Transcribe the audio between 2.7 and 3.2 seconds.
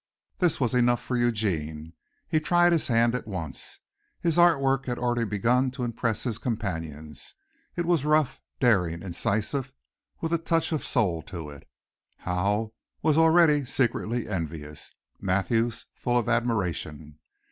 his hand